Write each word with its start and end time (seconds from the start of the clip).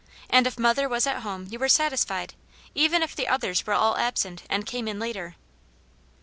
* 0.19 0.29
And 0.31 0.47
if 0.47 0.57
mother 0.57 0.89
was 0.89 1.05
at 1.05 1.21
home 1.21 1.45
you 1.51 1.59
were 1.59 1.69
satisfied, 1.69 2.33
even 2.73 3.03
if 3.03 3.15
the 3.15 3.27
others 3.27 3.67
were 3.67 3.73
all 3.73 3.97
absent, 3.97 4.41
and 4.49 4.65
came 4.65 4.87
in 4.87 4.97
later." 4.97 5.35